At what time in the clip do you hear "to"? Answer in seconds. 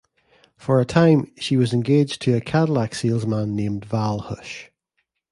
2.23-2.33